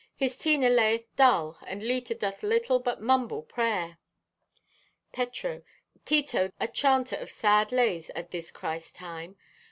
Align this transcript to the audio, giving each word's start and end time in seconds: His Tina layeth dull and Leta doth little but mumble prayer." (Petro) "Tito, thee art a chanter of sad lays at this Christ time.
His 0.15 0.35
Tina 0.35 0.67
layeth 0.67 1.15
dull 1.15 1.59
and 1.67 1.83
Leta 1.83 2.15
doth 2.15 2.41
little 2.41 2.79
but 2.79 3.03
mumble 3.03 3.43
prayer." 3.43 3.99
(Petro) 5.11 5.61
"Tito, 6.05 6.47
thee 6.47 6.53
art 6.59 6.69
a 6.71 6.73
chanter 6.73 7.15
of 7.17 7.29
sad 7.29 7.71
lays 7.71 8.09
at 8.15 8.31
this 8.31 8.49
Christ 8.49 8.95
time. 8.95 9.37